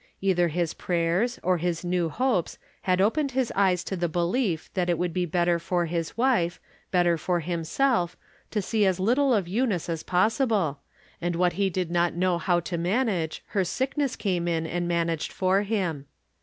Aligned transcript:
Either 0.19 0.47
his 0.47 0.73
prayers, 0.73 1.39
or 1.43 1.59
his 1.59 1.85
new 1.85 2.09
hopes, 2.09 2.57
had 2.81 2.99
opened 2.99 3.33
his 3.33 3.53
eyes 3.55 3.83
to 3.83 3.95
the 3.95 4.09
belief 4.09 4.67
that 4.73 4.89
it 4.89 4.97
would 4.97 5.13
be 5.13 5.27
better 5.27 5.59
for 5.59 5.85
his 5.85 6.17
wife, 6.17 6.59
better 6.89 7.19
for 7.19 7.39
himself, 7.41 8.17
to 8.49 8.63
see 8.63 8.83
as 8.83 8.99
little 8.99 9.31
of 9.31 9.47
Eu 9.47 9.67
nice 9.67 9.89
as 9.89 10.01
possible, 10.01 10.79
and 11.21 11.35
what 11.35 11.53
he 11.53 11.69
did 11.69 11.91
not 11.91 12.15
know 12.15 12.39
how 12.39 12.59
to 12.59 12.79
manage 12.79 13.43
her 13.49 13.63
sickness 13.63 14.15
came 14.15 14.47
in 14.47 14.65
and 14.65 14.87
managed 14.87 15.31
for 15.31 15.61
him. 15.61 16.07